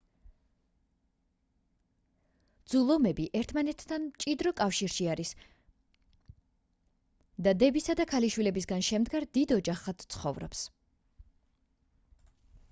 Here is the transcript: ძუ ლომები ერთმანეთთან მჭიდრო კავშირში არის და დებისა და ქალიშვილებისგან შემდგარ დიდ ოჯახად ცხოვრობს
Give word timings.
ძუ 2.73 2.79
ლომები 2.85 3.25
ერთმანეთთან 3.41 4.07
მჭიდრო 4.07 4.53
კავშირში 4.63 5.07
არის 5.15 5.33
და 7.49 7.55
დებისა 7.67 7.97
და 8.01 8.07
ქალიშვილებისგან 8.15 8.87
შემდგარ 8.91 9.29
დიდ 9.41 9.57
ოჯახად 9.61 10.07
ცხოვრობს 10.17 10.65